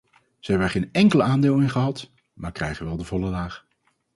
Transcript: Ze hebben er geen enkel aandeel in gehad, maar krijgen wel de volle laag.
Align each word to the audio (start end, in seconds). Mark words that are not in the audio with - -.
Ze 0.39 0.51
hebben 0.51 0.69
er 0.69 0.73
geen 0.73 0.89
enkel 0.91 1.21
aandeel 1.23 1.59
in 1.59 1.69
gehad, 1.69 2.11
maar 2.33 2.51
krijgen 2.51 2.85
wel 2.85 2.97
de 2.97 3.03
volle 3.03 3.29
laag. 3.29 3.65